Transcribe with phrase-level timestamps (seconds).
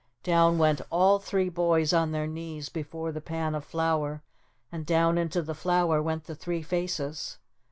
[0.23, 4.23] ]Down went all three boys on their knees before the pan of flour
[4.71, 7.37] and down into the flour went the three faces.